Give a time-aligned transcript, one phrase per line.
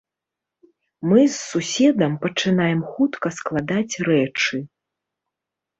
[1.09, 4.55] Мы з суседам пачынаем хутка складаць рэчы.